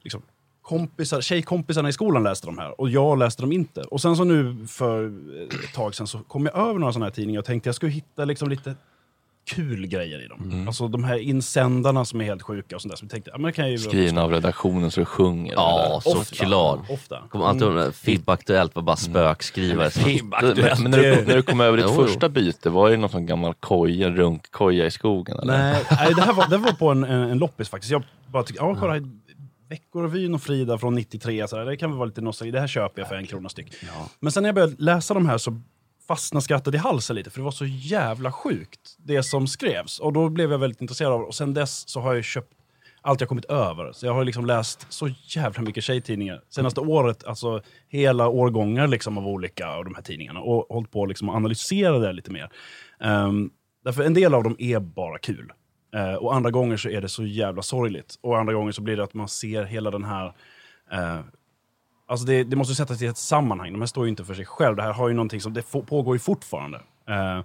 [0.02, 0.22] liksom,
[0.62, 2.80] kompisar, tjejkompisarna i skolan läste de här.
[2.80, 3.80] Och jag läste dem inte.
[3.83, 5.07] Och sen så nu för
[5.64, 7.92] ett tag sen så kom jag över några sådana här tidningar och tänkte jag skulle
[7.92, 8.74] hitta liksom lite
[9.44, 10.50] kul grejer i dem.
[10.52, 10.66] Mm.
[10.68, 12.96] Alltså de här insändarna som är helt sjuka och sånt där.
[12.96, 13.78] Så jag tänkte, ja, men det kan jag ju...
[13.78, 15.52] Skrivna av redaktionen så det sjunger.
[15.52, 16.90] Ja, såklart.
[16.90, 17.22] Ofta.
[17.28, 17.78] Kommer alltid Mm.
[17.78, 17.92] mm.
[17.92, 19.90] FIB Aktuellt var bara spökskrivare.
[20.04, 23.26] Men, men när, du, när du kom över ditt första byte, var det någon sån
[23.26, 25.38] gammal koja, runkkoja i skogen?
[25.38, 25.59] Eller?
[25.59, 27.92] Nej, nej det här var, det var på en, en, en loppis faktiskt.
[27.92, 29.00] Jag bara tyckte, ja kolla,
[29.68, 32.50] Veckorevyn och Frida från 93, så här, det kan väl vara lite nostalgi.
[32.50, 33.74] Det här köper jag för en krona styck.
[34.20, 35.61] Men sen när jag började läsa de här så
[36.09, 40.01] fastnade skrattet i halsen lite, för det var så jävla sjukt, det som skrevs.
[40.01, 41.27] Och då blev jag väldigt intresserad av det.
[41.27, 42.53] Och sen dess så har jag köpt
[43.01, 43.93] allt jag kommit över.
[43.93, 46.43] Så jag har liksom läst så jävla mycket tjejtidningar.
[46.49, 50.40] Senaste året, alltså hela årgångar liksom av olika av de här tidningarna.
[50.40, 52.51] Och hållit på liksom att analysera det lite mer.
[53.01, 53.51] Um,
[53.85, 55.53] därför en del av dem är bara kul.
[55.95, 58.14] Eh, och andra gånger så är det så jävla sorgligt.
[58.21, 60.27] Och andra gånger så blir det att man ser hela den här...
[60.93, 61.21] eh,
[62.14, 63.72] alltså det, det måste sättas i ett sammanhang.
[63.72, 64.77] De här står ju inte för sig själv.
[64.77, 65.53] Det här har ju någonting som...
[65.53, 66.79] Det pågår ju fortfarande.
[67.09, 67.40] Eh,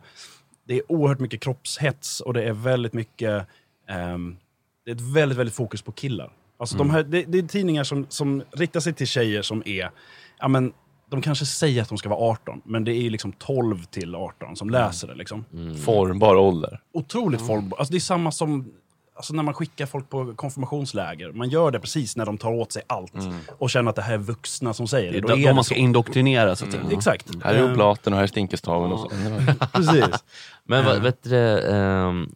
[0.68, 3.48] det är oerhört mycket kroppshets och det är väldigt mycket...
[3.88, 4.38] ehm,
[4.86, 6.32] det är ett väldigt, väldigt fokus på killar.
[6.60, 9.92] Alltså de här, det, det är tidningar som, som riktar sig till tjejer som är...
[10.40, 10.74] Ja, men,
[11.10, 14.16] de kanske säger att de ska vara 18, men det är ju liksom 12 till
[14.16, 15.16] 18 som läser det.
[15.16, 15.46] Liksom.
[15.86, 16.82] Formbar ålder.
[16.94, 17.78] Otroligt formbar.
[17.78, 18.72] Alltså det är samma som
[19.20, 21.32] alltså när man skickar folk på konfirmationsläger.
[21.32, 23.14] Man gör det precis när de tar åt sig allt
[23.58, 25.20] och känner att det här är vuxna som säger det.
[25.22, 25.80] Då de- är de man ska så.
[25.80, 26.84] indoktrinera, så att säga.
[26.92, 27.28] Exakt.
[27.44, 28.92] Här är Eh, oblaten och här är stinkestaven.
[28.92, 29.10] Och så.
[29.74, 30.24] Precis.
[30.64, 31.02] Men vad, Eh.
[31.02, 32.30] vet du, ehm,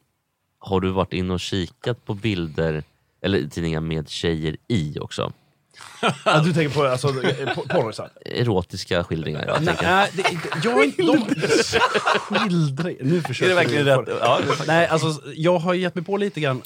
[0.59, 2.83] har du varit inne och kikat på bilder
[3.21, 5.31] eller tidningar med tjejer i också?
[6.25, 8.09] Ja, du tänker på alltså, po- porrisar?
[8.25, 9.45] Erotiska skildringar.
[9.47, 9.83] Jag Nej, tänker.
[9.91, 11.01] nej, det, det- jag har inte...
[11.01, 11.17] De,
[12.19, 12.97] skildring...
[13.01, 14.17] Nu försöker Är det verkligen rätt?
[14.21, 16.61] Ja, Nej, alltså jag har gett mig på lite grann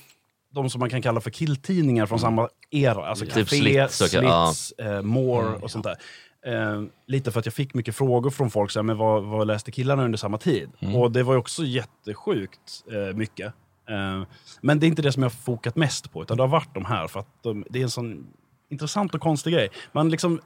[0.53, 3.07] de som man kan kalla för killtidningar från samma era.
[3.07, 4.53] Alltså Typ Café, Slits och- ja.
[4.53, 5.95] Slits, eh, More och sånt där.
[6.45, 9.47] Eh, lite för att jag fick mycket frågor från folk, så här, men vad, vad
[9.47, 10.69] läste killarna under samma tid?
[10.95, 13.53] Och det var ju också jättesjukt eh, mycket.
[14.61, 16.73] Men det är inte det som jag har fokat mest på, utan det har varit
[16.73, 17.07] de här.
[17.07, 18.27] För att de, det är en sån
[18.69, 19.69] intressant och konstig grej.
[19.91, 20.39] Man liksom,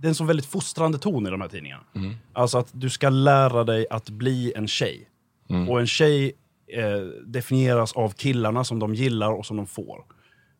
[0.00, 1.82] det är en så väldigt fostrande ton i de här tidningarna.
[2.32, 5.08] Alltså att du ska lära dig att bli en tjej.
[5.68, 6.32] Och en tjej
[6.72, 10.04] eh, definieras av killarna som de gillar och som de får.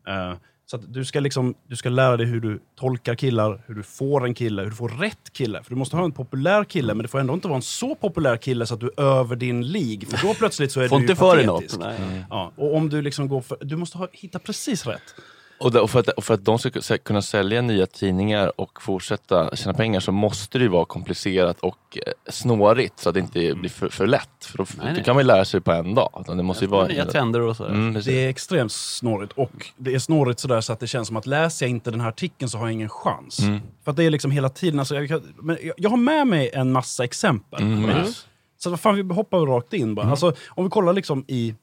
[0.07, 0.33] Eh,
[0.65, 3.83] så att du ska, liksom, du ska lära dig hur du tolkar killar, hur du
[3.83, 5.63] får en kille, hur du får rätt kille.
[5.63, 7.95] För du måste ha en populär kille, men det får ändå inte vara en så
[7.95, 10.07] populär kille så att du är över din lig.
[10.07, 11.07] För då plötsligt så är du ju
[11.47, 11.77] patetisk.
[11.77, 11.99] något.
[11.99, 12.25] Nej.
[12.29, 15.15] Ja, och om du liksom går för, du måste ha, hitta precis rätt.
[15.59, 19.55] Och, för att, och för att de ska ku- kunna sälja nya tidningar och fortsätta
[19.55, 23.53] tjäna pengar så måste det ju vara komplicerat och eh, snårigt så att det inte
[23.55, 24.45] blir för, för lätt.
[24.45, 26.09] För då, Nej, då kan man ju lära sig på en dag.
[26.21, 27.65] Utan Det måste ju vara Nya trender och så.
[27.65, 28.01] Mm.
[28.05, 29.33] Det är extremt snårigt.
[29.33, 32.01] Och det är snårigt sådär så att det känns som att läser jag inte den
[32.01, 33.39] här artikeln så har jag ingen chans.
[33.39, 33.59] Mm.
[33.83, 36.49] För att det är liksom hela tiden, alltså, jag, men jag, jag har med mig
[36.53, 37.61] en massa exempel.
[37.61, 38.25] Mm, yes.
[38.59, 40.09] Så vad fan, vi hoppar rakt in bara.
[40.11, 41.55] Alltså, om vi kollar liksom i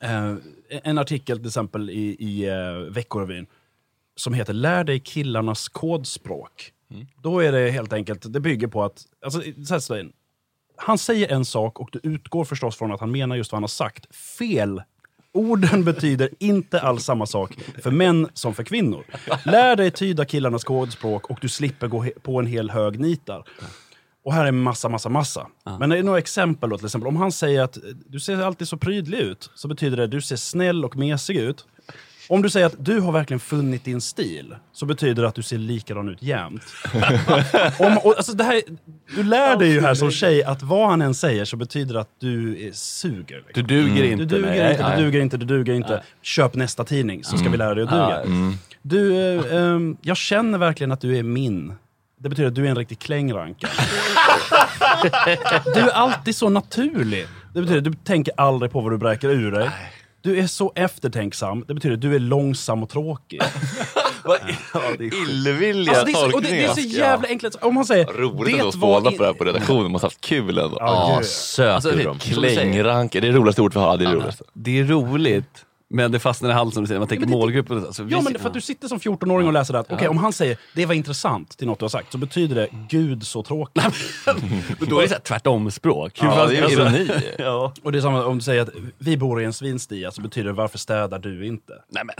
[0.00, 0.34] eh,
[0.68, 3.46] en artikel till exempel i, i eh, Veckorevyn
[4.16, 6.72] som heter Lär dig killarnas kodspråk.
[7.22, 9.42] Då är det helt enkelt, det bygger på att, alltså,
[9.80, 10.10] så här
[10.76, 13.62] han säger en sak och du utgår förstås från att han menar just vad han
[13.62, 14.16] har sagt.
[14.16, 14.82] Fel!
[15.32, 19.04] Orden betyder inte alls samma sak för män som för kvinnor.
[19.44, 23.44] Lär dig tyda killarnas kodspråk och du slipper gå på en hel hög nitar.
[24.24, 25.46] Och här är massa, massa, massa.
[25.78, 27.08] Men det är några exempel då, till exempel.
[27.08, 30.20] Om han säger att du ser alltid så prydlig ut, så betyder det att du
[30.20, 31.66] ser snäll och mesig ut.
[32.28, 35.42] Om du säger att du har verkligen funnit din stil, så betyder det att du
[35.42, 36.62] ser likadan ut jämt.
[37.78, 38.62] Om, och, alltså, det här,
[39.16, 42.00] du lär dig ju här som tjej att vad han än säger så betyder det
[42.00, 43.42] att du är, suger.
[43.46, 43.52] liksom.
[43.54, 44.24] Du duger inte.
[44.24, 44.70] Du duger nej.
[44.70, 44.96] inte, Nej.
[44.98, 46.02] du duger inte, du duger inte.
[46.22, 48.22] Köp nästa tidning så ska vi lära dig att duga.
[48.22, 48.54] Mm.
[48.82, 51.72] Du, eh, ehm, jag känner verkligen att du är min.
[52.22, 53.68] Det betyder att du är en riktig klängranka.
[55.74, 57.26] du är alltid så naturlig.
[57.54, 59.70] Det betyder att du tänker aldrig på vad du bräker ur dig.
[60.20, 63.40] Du är så eftertänksam, det betyder att du är långsam och tråkig.
[65.28, 67.54] Illvilliga Alltså, det, är så, och det, det är så jävla enkelt.
[67.54, 68.04] Om man säger...
[68.04, 69.92] Roligt ändå att vad spåna in- på det här på redaktionen.
[69.92, 70.76] Måste haft kul ändå.
[70.80, 71.26] Ja, gud.
[71.26, 72.18] söt Alltså, det-.
[72.20, 73.96] Klängranke, det är det roligaste ordet vi har.
[73.96, 74.44] Det är det roligaste.
[74.54, 77.76] Det är roligt, men det fastnar i halsen du säger, man tänker det- målgruppen.
[77.78, 77.92] och så.
[77.92, 80.08] Så vi Ja, men för att du sitter som 14-åring och läser det att okej,
[80.08, 83.26] om han säger det var intressant till något du har sagt så betyder det gud
[83.26, 83.84] så tråkigt.
[84.80, 86.22] Men då är det så här tvärtom-språk.
[86.22, 87.08] Hur Ja, det är alltså- ironi.
[87.38, 87.72] ja.
[87.82, 90.46] Och det är samma om du säger att vi bor i en svinstia så betyder
[90.46, 91.72] det varför städar du inte?
[91.88, 92.14] Nej, men.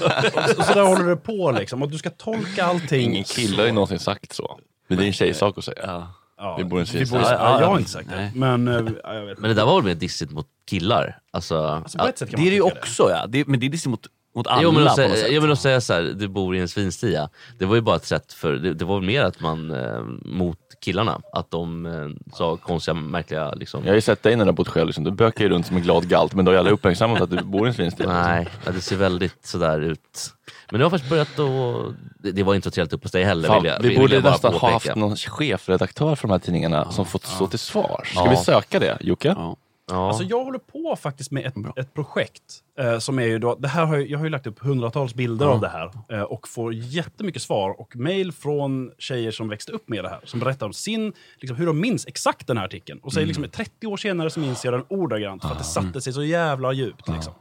[0.00, 1.82] och, och så där håller det på liksom.
[1.82, 3.10] Och du ska tolka allting.
[3.10, 4.58] Ingen kille har ju någonsin sagt så.
[4.88, 5.78] Men det är en tjejsak att säga.
[5.82, 6.08] Ja.
[6.42, 7.18] Ja, Vi bor i en vi svinstia.
[7.18, 8.16] bor i- Ja, ja, jag har inte sagt det.
[8.16, 8.32] Nej.
[8.34, 11.18] Men, eh, ja, jag vet Men det där var väl mer dissigt mot killar?
[11.30, 13.26] Alltså, Alltså, på ett sätt kan Det är det ju också, ja.
[13.28, 15.52] Det, men det är liksom mot, mot alla Jo men, att på något säga, men
[15.52, 17.28] att säga så här, du bor i en svinstia.
[17.58, 20.58] Det var ju bara ett sätt för, det, det var mer att man eh, mot
[20.80, 23.80] killarna, att de eh, sa konstiga, märkliga liksom.
[23.84, 24.86] Jag har ju sett dig när du har bott själv.
[24.86, 25.04] Liksom.
[25.04, 26.34] Du bökar ju runt som en glad galt.
[26.34, 28.22] Men då har ju alla uppmärksammat att du bor i en svinstia.
[28.22, 30.34] Nej, ja, det ser väldigt sådär ut.
[30.70, 31.94] Men det har faktiskt börjat att...
[32.22, 33.48] Det, det var inte så trevligt upp hos dig heller.
[33.48, 36.90] Fan, vill jag, vi vill borde nästan ha haft någon chefredaktör för de här tidningarna
[36.92, 38.10] som fått stå till svars.
[38.10, 38.30] Ska Ja.
[38.30, 39.28] vi söka det, Jocke?
[39.36, 39.56] Ja.
[39.90, 40.08] Ja.
[40.08, 42.42] Alltså jag håller på faktiskt med ett, ett projekt.
[42.78, 45.14] Eh, som är ju då, det här har jag, jag har ju lagt upp hundratals
[45.14, 45.90] bilder av det här.
[46.08, 50.20] Eh, och får jättemycket svar och mail från tjejer som växte upp med det här.
[50.24, 53.00] Som berättar om sin, liksom, hur de minns exakt den här artikeln.
[53.02, 55.42] Och säger liksom 30 år senare så minns jag den ordagrant.
[55.42, 57.08] För att det satte sig så jävla djupt.
[57.08, 57.32] Liksom.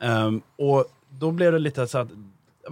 [0.00, 2.08] Ehm, och då blev det lite så att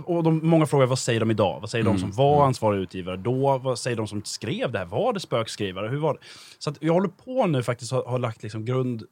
[0.05, 1.61] och de, många frågar vad säger de idag?
[1.61, 3.59] Vad säger de som var ansvariga utgivare då?
[3.59, 4.87] Vad säger de som skrev det här?
[4.87, 5.89] Var det spökskrivare?
[5.89, 6.21] Hur var det?
[6.59, 9.03] Så jag håller på nu faktiskt har, har lagt liksom grund...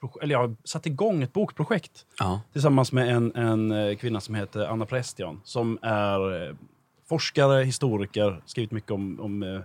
[0.00, 2.40] pro- eller jag har satt igång ett bokprojekt Ja.
[2.52, 6.54] tillsammans med en, en eh, kvinna som heter Anna Prestian som är eh,
[7.08, 9.60] forskare, historiker, skrivit mycket om, om eh,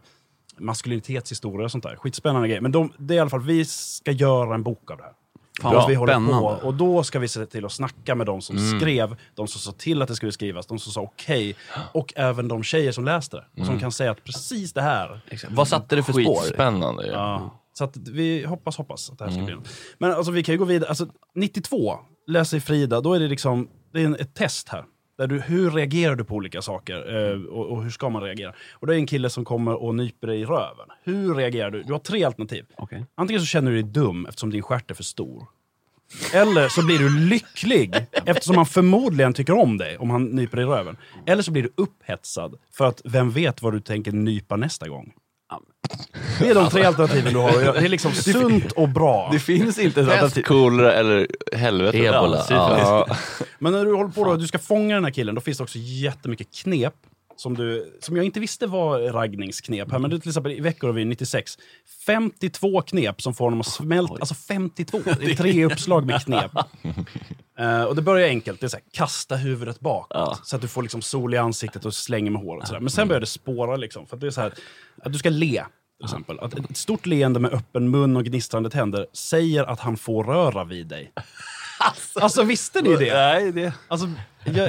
[0.57, 1.95] maskulinitetshistoria och sånt där.
[1.95, 2.61] Skitspännande grejer.
[2.61, 5.13] Men de, det är i alla fall, vi ska göra en bok av det här.
[5.61, 5.79] Fan, Bra.
[5.79, 6.39] vad vi håller spännande.
[6.39, 6.67] på.
[6.67, 8.79] Och då ska vi se till att snacka med de som Mm.
[8.79, 11.55] skrev, de som sa till att det skulle skrivas, de som sa okej
[11.93, 13.43] och även de tjejer som läste det.
[13.51, 13.67] Och Mm.
[13.67, 15.19] som kan säga att precis det här.
[15.29, 15.53] Exakt.
[15.53, 16.41] Vad satte det för spår?
[16.41, 17.11] Skitspännande ju.
[17.11, 17.61] Ja.
[17.73, 19.45] Så att vi hoppas, hoppas att det här ska Mm.
[19.61, 19.69] bli.
[19.97, 20.89] Men alltså vi kan ju gå vidare.
[20.89, 24.83] Alltså 92, läser Frida, då är det liksom, det är en, ett test här.
[25.17, 28.53] Där du, hur reagerar du på olika saker eh, och, och hur ska man reagera?
[28.73, 30.87] Och det är en kille som kommer och nyper dig i röven.
[31.03, 31.83] Hur reagerar du?
[31.83, 32.65] Du har tre alternativ.
[32.77, 33.05] Okej.
[33.15, 35.47] Antingen så känner du dig dum eftersom din stjärt är för stor.
[36.33, 40.65] Eller så blir du lycklig eftersom han förmodligen tycker om dig om han nyper dig
[40.65, 40.97] i röven.
[41.25, 45.13] Eller så blir du upphetsad för att vem vet vad du tänker nypa nästa gång.
[46.39, 47.51] Det är de tre alternativen du har.
[47.73, 49.29] Det är liksom sunt och bra.
[49.31, 50.43] Det finns inte ett Pest, alternativ.
[50.43, 51.97] kolera eller helvete.
[51.97, 53.07] Ebola, ja.
[53.59, 55.63] Men när du håller på då, du ska fånga den här killen, då finns det
[55.63, 56.93] också jättemycket knep
[57.35, 59.91] som, du, som jag inte visste var raggningsknep.
[59.91, 61.57] Här, men är till exempel i Veckorevyn 96,
[62.05, 64.13] 52 knep som får honom att smälta.
[64.13, 64.99] Alltså 52!
[65.05, 66.51] Det är tre uppslag med knep.
[67.59, 70.47] Eh, och det börjar enkelt, det är så här, kasta huvudet bakåt.
[70.47, 72.71] Så att du får liksom sol i ansiktet och slänger med håret.
[72.71, 74.07] Men sen börjar det spåra liksom.
[74.07, 74.53] För att det är så här,
[75.03, 75.63] att du ska le.
[75.97, 76.39] Till exempel.
[76.39, 80.63] Att ett stort leende med öppen mun och gnistrande tänder säger att han får röra
[80.63, 81.11] vid dig.
[82.15, 83.13] Alltså visste ni det?
[83.13, 83.73] Nej, det...
[83.87, 84.09] Alltså,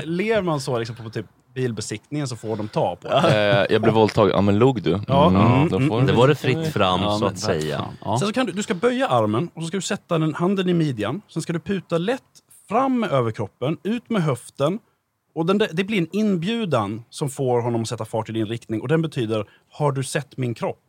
[0.04, 1.26] ler man så liksom på typ
[1.56, 3.66] bilbesiktningen så får de ta på det.
[3.68, 4.32] Eh, jag blev våldtagen.
[4.34, 5.00] Ja men log du?
[5.08, 6.06] Ja, mm, då mm, får mm.
[6.06, 7.84] Det var det fritt fram Ja, så att säga.
[8.04, 8.18] Ja.
[8.18, 10.68] Sen så kan du, du ska böja armen och så ska du sätta den handen
[10.68, 11.22] i midjan.
[11.28, 12.22] Sen ska du puta lätt
[12.68, 14.78] fram med överkroppen, ut med höften.
[15.34, 18.46] Och den där, det blir en inbjudan som får honom att sätta fart i din
[18.46, 18.80] riktning.
[18.80, 20.80] Och den betyder, har du sett min kropp?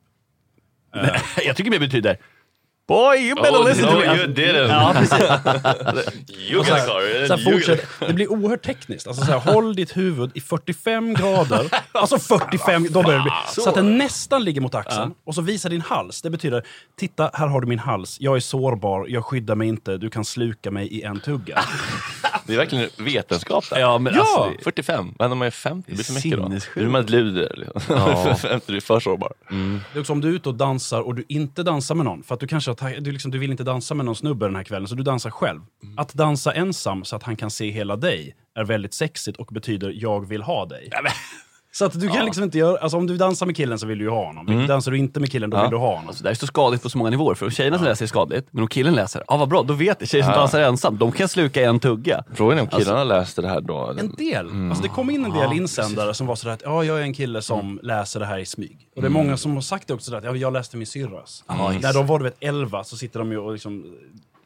[1.45, 2.17] Jag tycker det betyder
[2.87, 4.15] Boy, you better Oh, listen to no, me.
[4.17, 4.67] you didn't.
[4.69, 5.19] Ja, precis.
[6.51, 7.27] You så här, car.
[7.27, 9.07] så här, fortsätt, det blir oerhört tekniskt.
[9.07, 11.65] Alltså så här, håll ditt huvud i 45 grader.
[11.91, 13.31] Alltså 45, då börjar det bli,
[13.63, 15.13] så att den nästan ligger mot axeln.
[15.25, 16.21] Och så visa din hals.
[16.21, 16.63] Det betyder,
[16.99, 18.17] titta här har du min hals.
[18.19, 19.97] Jag är sårbar, jag skyddar mig inte.
[19.97, 21.63] Du kan sluka mig i en tugga.
[22.45, 23.79] Det är verkligen vetenskap där.
[23.79, 24.19] Ja, men Ja!
[24.21, 25.85] alltså, det- 45, vad händer om man är 50?
[25.91, 26.37] Det blir för mycket
[26.75, 26.79] då.
[26.81, 27.53] Då är man ett luder.
[27.57, 27.81] Liksom.
[27.97, 28.35] Ja.
[28.41, 29.33] 50, du är för sårbar.
[29.93, 32.23] Det är också om du är ute och dansar och du inte dansar med någon.
[32.23, 34.55] För att du kanske tagit- du, liksom, du vill inte dansa med någon snubbe den
[34.55, 35.61] här kvällen, så du dansar själv.
[35.97, 39.91] Att dansa ensam så att han kan se hela dig är väldigt sexigt och betyder
[39.95, 40.89] jag vill ha dig.
[41.77, 43.97] Så att du kan liksom inte göra, alltså om du dansar med killen så vill
[43.97, 44.67] du ju ha honom.
[44.67, 46.07] Dansar du inte med killen då vill du ha honom.
[46.07, 47.35] Alltså, det här är så skadligt på så många nivåer.
[47.35, 49.63] För om tjejerna som läser är skadligt, men om killen läser, ja ah, vad bra,
[49.63, 50.09] då vet jag.
[50.09, 50.39] Tjejer som Ja.
[50.39, 52.23] dansar ensam, de kan sluka en tugga.
[52.33, 53.95] Frågan är om killarna läste det här då?
[53.99, 54.69] En del.
[54.69, 57.13] Alltså det kom in en del insändare som var sådär att ja, jag är en
[57.13, 58.77] kille som läser det här i smyg.
[58.95, 60.87] Och det är många som har sagt det också, sådär att ja, jag läste min
[60.87, 61.43] syrras.
[61.81, 63.85] När de var du vet 11 så sitter de ju och liksom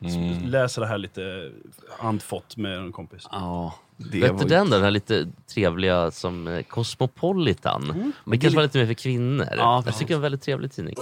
[0.05, 1.51] s- läser det här lite
[1.99, 3.27] andfått med en kompis.
[3.31, 8.13] Ja, det Vet du den då, den här lite trevliga som eh, Cosmopolitan?
[8.23, 9.47] Men kanske var lite mer för kvinnor.
[9.57, 10.95] Ja, jag tycker det är en väldigt trevlig tidning.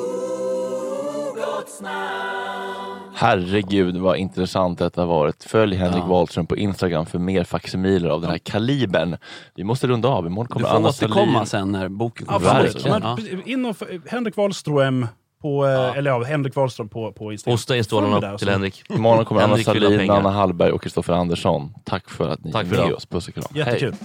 [3.14, 5.44] Herregud vad intressant detta har varit.
[5.44, 6.08] Följ Henrik Ja.
[6.08, 9.18] Wahlström på Instagram för mer faksimiler av den här kalibern.
[9.56, 10.26] Vi måste runda av.
[10.28, 11.46] Imorgon Du kommer får Anna återkomma Sahlin.
[11.46, 12.72] sen när boken kommer.
[13.04, 13.18] Ja.
[13.46, 13.76] In och,
[14.08, 15.08] Henrik Wahlström
[15.42, 18.22] på, eh, eller ja, Henrik Wahlström på, på Instagram.
[18.22, 18.84] Där upp till Henrik.
[18.90, 20.10] Imorgon kommer Anna Sahlin.
[20.12, 21.74] Anna Hallberg och Kristoffer Andersson.
[21.86, 22.94] Tack för att ni Tack är med idag.
[22.94, 23.06] oss.
[23.06, 23.44] Puss och kram.
[23.54, 23.96] Jättekul.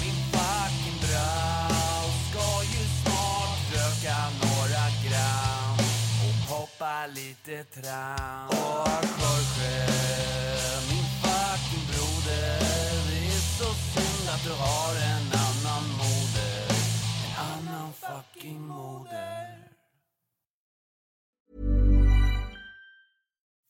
[0.00, 1.72] Min fucking brau